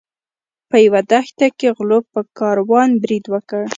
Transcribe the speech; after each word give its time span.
په 0.69 0.77
یوه 0.85 1.01
دښته 1.11 1.47
کې 1.57 1.67
غلو 1.77 1.99
په 2.13 2.19
کاروان 2.39 2.89
برید 3.03 3.25
وکړ. 3.33 3.63